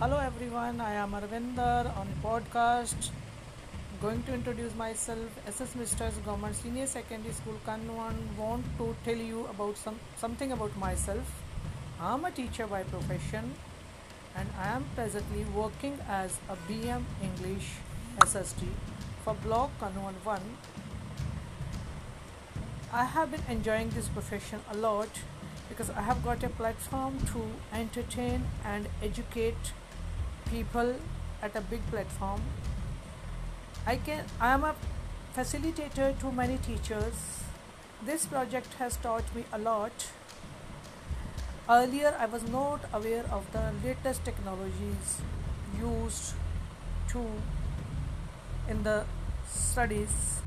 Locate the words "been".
23.30-23.46